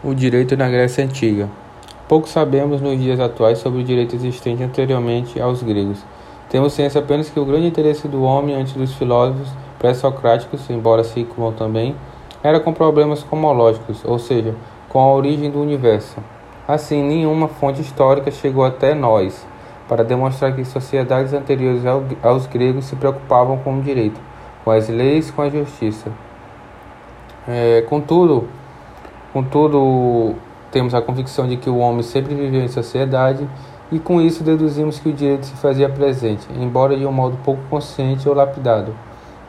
[0.00, 1.48] O direito na Grécia Antiga.
[2.06, 6.04] Pouco sabemos nos dias atuais sobre o direito existente anteriormente aos gregos.
[6.48, 11.18] Temos ciência apenas que o grande interesse do homem antes dos filósofos pré-socráticos, embora se
[11.18, 11.96] incluam também,
[12.44, 14.54] era com problemas cosmológicos, ou seja,
[14.88, 16.18] com a origem do universo.
[16.68, 19.44] Assim, nenhuma fonte histórica chegou até nós
[19.88, 21.82] para demonstrar que sociedades anteriores
[22.22, 24.20] aos gregos se preocupavam com o direito,
[24.64, 26.12] com as leis, com a justiça.
[27.48, 28.46] É, contudo,
[29.32, 30.36] Contudo,
[30.70, 33.46] temos a convicção de que o homem sempre viveu em sociedade
[33.92, 37.60] e com isso deduzimos que o direito se fazia presente, embora de um modo pouco
[37.68, 38.94] consciente ou lapidado.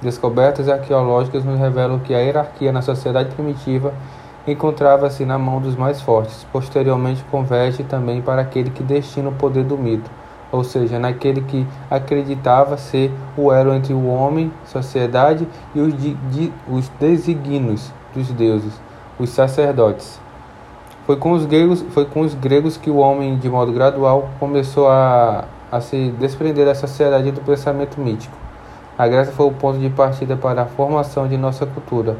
[0.02, 3.94] Descobertas arqueológicas nos revelam que a hierarquia na sociedade primitiva
[4.46, 6.46] encontrava-se na mão dos mais fortes.
[6.52, 10.12] Posteriormente, converge também para aquele que destina o poder do mito,
[10.52, 16.52] ou seja, naquele que acreditava ser o elo entre o homem, sociedade e os, de,
[16.68, 18.89] os designos dos deuses
[19.20, 20.20] os sacerdotes.
[21.06, 24.88] Foi com os gregos, foi com os gregos que o homem, de modo gradual, começou
[24.88, 28.38] a, a se desprender da sociedade do pensamento mítico.
[28.98, 32.18] A Grécia foi o ponto de partida para a formação de nossa cultura.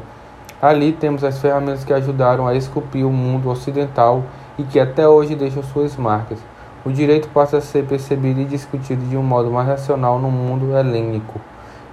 [0.60, 4.24] Ali temos as ferramentas que ajudaram a esculpir o mundo ocidental
[4.58, 6.38] e que até hoje deixam suas marcas.
[6.84, 10.76] O direito passa a ser percebido e discutido de um modo mais racional no mundo
[10.76, 11.40] helênico.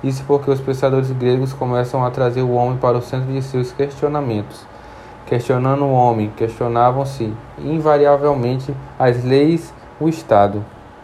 [0.04, 3.72] Isso porque os pensadores gregos começam a trazer o homem para o centro de seus
[3.72, 4.66] questionamentos.
[5.28, 10.64] Questionando o homem, questionavam-se invariavelmente as leis, o Estado.